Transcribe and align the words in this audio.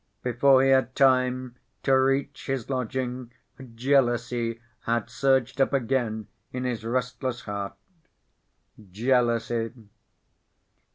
Before 0.23 0.63
he 0.63 0.71
had 0.71 0.95
time 0.95 1.57
to 1.83 1.93
reach 1.93 2.47
his 2.47 2.71
lodging, 2.71 3.31
jealousy 3.75 4.59
had 4.85 5.11
surged 5.11 5.61
up 5.61 5.73
again 5.73 6.25
in 6.51 6.63
his 6.63 6.83
restless 6.83 7.41
heart. 7.41 7.75
Jealousy! 8.91 9.71